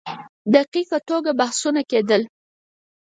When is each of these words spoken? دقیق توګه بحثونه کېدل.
دقیق 0.53 0.89
توګه 1.09 1.31
بحثونه 1.39 1.81
کېدل. 1.91 2.21